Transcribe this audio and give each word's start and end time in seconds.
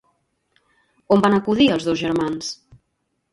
On 1.15 1.21
van 1.25 1.37
acudir 1.39 1.67
els 1.75 1.87
dos 1.91 2.01
germans? 2.01 2.51